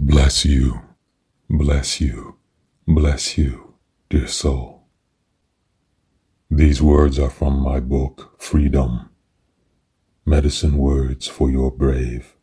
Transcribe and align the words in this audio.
Bless 0.00 0.44
you, 0.44 0.80
bless 1.50 2.00
you, 2.00 2.36
bless 2.86 3.36
you, 3.36 3.74
dear 4.08 4.28
soul. 4.28 4.84
These 6.48 6.80
words 6.80 7.18
are 7.18 7.28
from 7.28 7.58
my 7.58 7.80
book, 7.80 8.36
Freedom 8.38 9.10
Medicine 10.24 10.78
Words 10.78 11.26
for 11.26 11.50
Your 11.50 11.72
Brave 11.72 12.36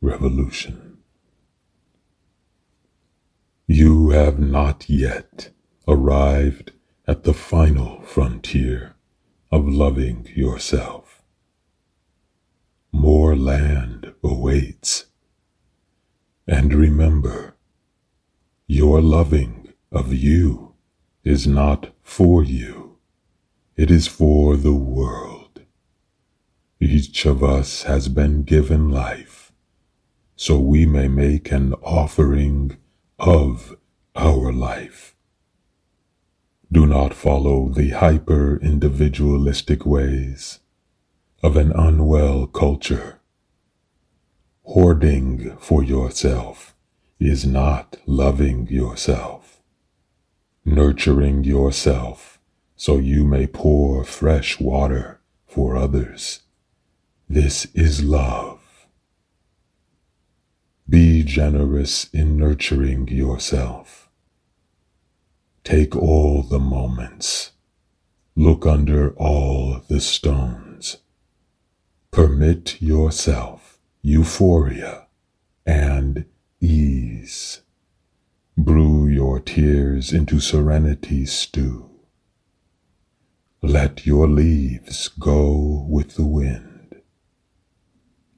Revolution. 0.00 0.96
You 3.66 4.08
have 4.10 4.38
not 4.38 4.88
yet 4.88 5.50
arrived 5.86 6.72
at 7.06 7.24
the 7.24 7.34
final 7.34 8.00
frontier 8.04 8.94
of 9.50 9.68
loving 9.68 10.32
yourself. 10.34 11.22
More 12.90 13.36
land 13.36 14.14
awaits 14.24 15.11
and 16.52 16.74
remember, 16.74 17.56
your 18.66 19.00
loving 19.00 19.72
of 19.90 20.12
you 20.12 20.74
is 21.24 21.46
not 21.46 21.94
for 22.02 22.44
you. 22.44 22.98
It 23.74 23.90
is 23.90 24.06
for 24.06 24.58
the 24.58 24.74
world. 24.74 25.62
Each 26.78 27.24
of 27.24 27.42
us 27.42 27.84
has 27.84 28.08
been 28.08 28.42
given 28.42 28.90
life, 28.90 29.50
so 30.36 30.58
we 30.58 30.84
may 30.84 31.08
make 31.08 31.50
an 31.50 31.72
offering 31.82 32.76
of 33.18 33.74
our 34.14 34.52
life. 34.52 35.16
Do 36.70 36.84
not 36.84 37.14
follow 37.14 37.70
the 37.70 37.92
hyper 37.92 38.60
individualistic 38.60 39.86
ways 39.86 40.58
of 41.42 41.56
an 41.56 41.72
unwell 41.72 42.46
culture 42.46 43.21
Hoarding 44.72 45.54
for 45.58 45.82
yourself 45.82 46.74
is 47.20 47.44
not 47.44 47.98
loving 48.06 48.68
yourself. 48.68 49.60
Nurturing 50.64 51.44
yourself 51.44 52.38
so 52.74 52.96
you 52.96 53.22
may 53.26 53.46
pour 53.46 54.02
fresh 54.02 54.58
water 54.58 55.20
for 55.46 55.76
others. 55.76 56.40
This 57.28 57.66
is 57.74 58.02
love. 58.02 58.60
Be 60.88 61.22
generous 61.22 62.08
in 62.14 62.38
nurturing 62.38 63.08
yourself. 63.08 64.08
Take 65.64 65.94
all 65.94 66.42
the 66.42 66.58
moments. 66.58 67.52
Look 68.34 68.64
under 68.64 69.10
all 69.16 69.82
the 69.86 70.00
stones. 70.00 70.96
Permit 72.10 72.80
yourself 72.80 73.61
euphoria, 74.04 75.06
and 75.64 76.24
ease. 76.60 77.60
Brew 78.58 79.06
your 79.06 79.38
tears 79.38 80.12
into 80.12 80.40
serenity 80.40 81.24
stew. 81.24 81.88
Let 83.62 84.04
your 84.04 84.26
leaves 84.26 85.06
go 85.06 85.86
with 85.88 86.16
the 86.16 86.26
wind. 86.26 86.96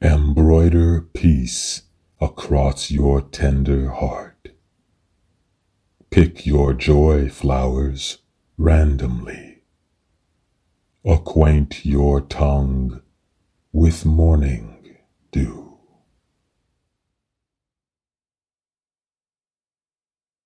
Embroider 0.02 1.00
peace 1.00 1.84
across 2.20 2.90
your 2.90 3.22
tender 3.22 3.88
heart. 3.90 4.50
Pick 6.10 6.44
your 6.44 6.74
joy 6.74 7.30
flowers 7.30 8.18
randomly. 8.58 9.62
Acquaint 11.06 11.86
your 11.86 12.20
tongue 12.20 13.00
with 13.72 14.04
morning 14.04 14.73
do. 15.34 15.63